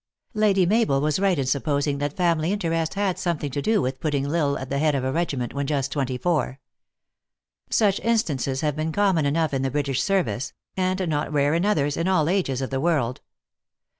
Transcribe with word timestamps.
Lady 0.33 0.65
Mabel 0.65 0.99
was 0.99 1.19
right 1.19 1.37
in 1.37 1.45
supposing 1.45 1.99
that 1.99 2.13
family 2.17 2.51
in 2.51 2.57
THE 2.57 2.65
ACTRESS 2.65 2.65
IN 2.65 2.69
HIGH 2.71 2.73
LIFE. 2.73 2.89
45 2.89 2.89
terest 2.89 3.05
had 3.05 3.19
something 3.19 3.51
to 3.51 3.61
do 3.61 3.81
with 3.83 3.99
putting 3.99 4.25
L 4.25 4.35
Isle 4.35 4.57
at 4.57 4.69
the 4.71 4.79
head 4.79 4.95
of 4.95 5.03
a 5.03 5.11
regiment 5.11 5.53
when 5.53 5.67
just 5.67 5.91
twenty 5.91 6.17
four. 6.17 6.59
Such 7.69 7.99
in 7.99 8.17
stances 8.17 8.61
have 8.61 8.75
been 8.75 8.91
common 8.91 9.27
enough 9.27 9.53
in 9.53 9.61
the 9.61 9.69
British 9.69 10.01
ser 10.01 10.23
vice 10.23 10.53
and 10.75 11.07
not 11.07 11.31
rare 11.31 11.53
in. 11.53 11.67
others, 11.67 11.97
in 11.97 12.07
all 12.07 12.29
ages 12.29 12.63
of 12.63 12.71
the 12.71 12.81
world. 12.81 13.21